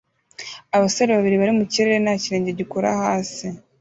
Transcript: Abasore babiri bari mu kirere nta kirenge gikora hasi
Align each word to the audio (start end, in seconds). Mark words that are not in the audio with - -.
Abasore 0.75 1.09
babiri 1.17 1.35
bari 1.41 1.53
mu 1.59 1.65
kirere 1.71 1.97
nta 1.99 2.13
kirenge 2.21 2.51
gikora 2.59 2.89
hasi 3.01 3.45